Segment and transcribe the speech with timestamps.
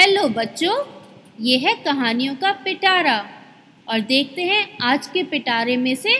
[0.00, 0.74] Hello बच्चों,
[1.40, 3.16] ये है कहानियों का पिटारा।
[3.88, 6.14] और देखते हैं आज के पिटारे में से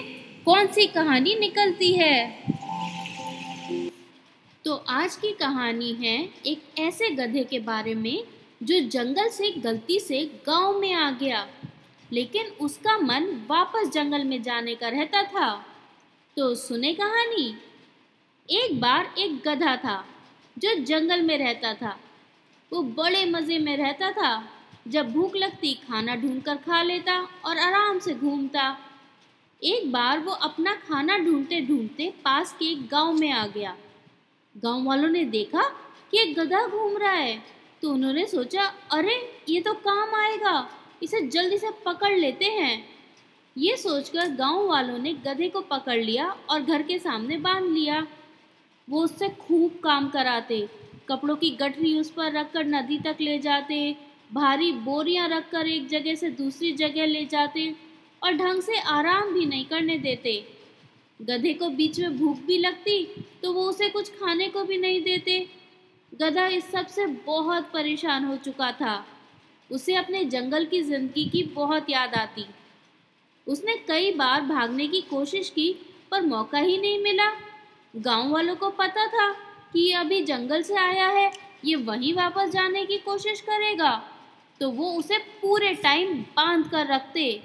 [0.45, 2.45] कौन सी कहानी निकलती है।
[4.64, 8.25] तो आज की कहानी है एक ऐसे गधे के बारे में
[8.62, 11.46] जो जंगल से गलती से गाँव में आ गया,
[12.12, 15.50] लेकिन उसका मन वापस जंगल में जाने का रहता था।
[16.36, 17.49] तो सुने कहानी?
[18.49, 20.04] एक बार एक गधा था
[20.58, 21.99] जो जंगल में रहता था।
[22.72, 24.44] वो बड़े मज़े में रहता था।
[24.88, 28.79] जब भूख लगती, खाना ढूंढ कर खा लेता और आराम से घूमता।
[29.62, 33.77] एक बार वो अपना खाना ढूंढते ढूंढते पास के एक गाँव में आ गया।
[34.56, 35.62] गाँव वालों ने देखा
[36.10, 37.42] कि एक गधा घूम रहा है।
[37.83, 40.70] तो उन्होंने सोचा, अरे, ये तो काम आएगा।
[41.02, 42.88] इसे जल्दी से पकड़ लेते हैं।
[43.56, 48.06] ये सोचकर गाँव वालों ने गधे को पकड़ लिया और घर के सामने बाँध लिया।
[48.90, 50.68] वो उससे खूब काम कराते।
[51.11, 53.97] कपड़ों की गठरी उस पर रखकर नदी तक ले जाते,
[54.33, 57.75] भारी बोरियाँ रखकर एक जगह से दूसरी जगह ले जाते
[58.22, 60.34] और ढंग से आराम भी नहीं करने देते।
[61.20, 63.02] गधे को बीच में भूख भी लगती
[63.42, 65.39] तो वो उसे कुछ खाने को भी नहीं देते।
[66.12, 69.05] गधा इस सबसे बहुत परेशान हो चुका था।
[69.70, 72.47] उसे अपने जंगल की ज़िंदगी की बहुत याद आती।
[73.47, 75.72] उसने कई बार भागने की कोशिश की,
[76.11, 77.30] पर मौका ही नहीं मिला।
[77.97, 79.30] गाँव वालों को पता था
[79.72, 81.30] कि ये अभी जंगल से आया है,
[81.64, 84.02] ये वहीं वापस जाने की कोशिश करेगा।
[84.60, 87.42] तो वो उसे पूरे टाइम बाँध कर रखते,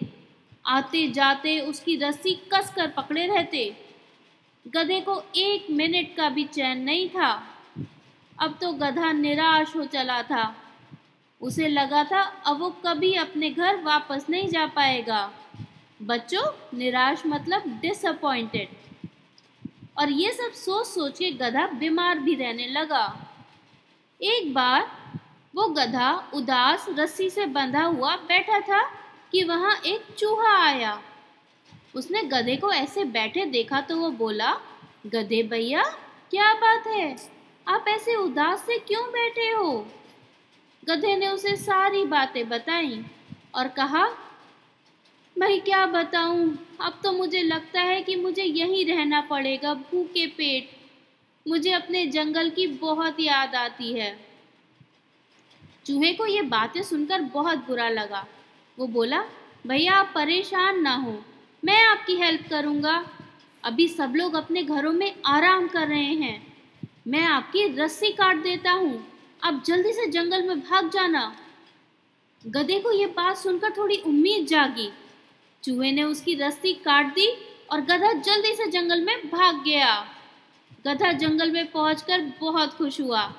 [0.66, 3.76] आते जाते उसकी रस्सी कस कर पकड़े रहते।
[4.68, 7.32] गधे को एक मिनट का भी चैन नहीं था।
[8.40, 10.56] अब तो गधा निराश हो चला था।
[11.42, 15.32] उसे लगा था अब वो कभी अपने घर वापस नहीं जा पाएगा।
[16.02, 18.68] बच्चों, निराश मतलब डिसअपॉइंटेड
[19.98, 23.06] और ये सब सोच सोच के गधा बीमार भी रहने लगा।
[24.22, 24.92] एक बार
[25.56, 28.82] वो गधा उदास रस्सी से बंधा हुआ बैठा था
[29.32, 31.02] कि वहाँ एक चूहा आया।
[31.96, 34.54] उसने गधे को ऐसे बैठे देखा तो वो बोला,
[35.08, 35.84] गधे भैया,
[36.32, 37.16] क्या बात है?
[37.68, 39.88] आप ऐसे उदास से क्यों बैठे हो?
[40.90, 43.06] गधे ने उसे सारी बातें बताई
[43.56, 44.06] और कहा
[45.40, 46.68] भाई क्या बताऊँ?
[46.82, 50.70] अब तो मुझे लगता है कि मुझे यहीं रहना पड़ेगा, भूखे पेट।
[51.48, 54.20] मुझे अपने जंगल की बहुत याद आती है।
[55.86, 58.28] चूहे को ये बातें सुनकर बहुत बुरा लगा।
[58.80, 59.24] वो बोला,
[59.68, 61.26] भैया, आप परेशान ना हो।
[61.66, 63.08] मैं आपकी हेल्प करूँगा।
[63.64, 66.54] अभी सब लोग अपने घरों में आराम कर रहे हैं।
[67.08, 69.08] मैं आपकी रस्सी काट देता हूँ।
[69.44, 71.36] आप जल्दी से जंगल में भाग जाना।
[72.48, 74.90] गधे को ये बात सुनकर थोड़ी उम्मीद जागी।
[75.66, 77.38] चूहे ने उसकी रस्सी काट दी
[77.72, 80.10] और गधा जल्दी से जंगल में भाग गया।
[80.88, 83.34] गधा जंगल में पहुंचकर बहुत खुश हुआ।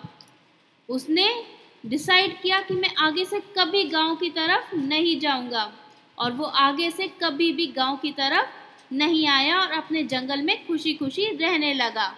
[0.89, 1.45] उसने
[1.87, 5.73] डिसाइड किया कि मैं आगे से कभी गाँव की तरफ़ नहीं जाऊँगा
[6.19, 8.51] और वो आगे से कभी भी गाँव की तरफ़
[8.95, 12.15] नहीं आया और अपने जंगल में खुशी खुशी रहने लगा।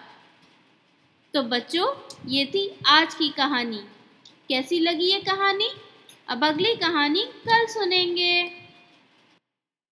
[1.33, 1.87] तो बच्चों,
[2.27, 3.83] ये थी आज की कहानी।
[4.49, 5.69] कैसी लगी ये कहानी?
[6.27, 8.68] अब अगली कहानी कल सुनेंगे।